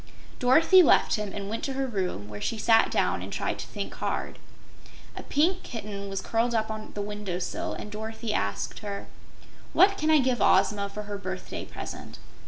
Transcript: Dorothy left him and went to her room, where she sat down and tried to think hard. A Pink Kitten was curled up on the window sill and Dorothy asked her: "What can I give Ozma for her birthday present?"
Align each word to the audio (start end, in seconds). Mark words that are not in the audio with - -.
Dorothy 0.39 0.81
left 0.81 1.13
him 1.13 1.31
and 1.31 1.47
went 1.47 1.63
to 1.65 1.73
her 1.73 1.85
room, 1.85 2.27
where 2.27 2.41
she 2.41 2.57
sat 2.57 2.89
down 2.89 3.21
and 3.21 3.31
tried 3.31 3.59
to 3.59 3.67
think 3.67 3.93
hard. 3.93 4.39
A 5.15 5.21
Pink 5.21 5.61
Kitten 5.61 6.09
was 6.09 6.21
curled 6.21 6.55
up 6.55 6.71
on 6.71 6.91
the 6.95 7.03
window 7.03 7.37
sill 7.37 7.73
and 7.73 7.91
Dorothy 7.91 8.33
asked 8.33 8.79
her: 8.79 9.05
"What 9.73 9.99
can 9.99 10.09
I 10.09 10.17
give 10.19 10.41
Ozma 10.41 10.89
for 10.89 11.03
her 11.03 11.19
birthday 11.19 11.65
present?" 11.65 12.17